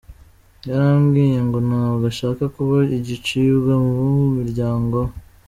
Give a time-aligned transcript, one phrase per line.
[0.67, 3.93] Yarambwiye ngo ntabwo ashaka kuba igicibwa mu
[4.35, 5.13] muryango we.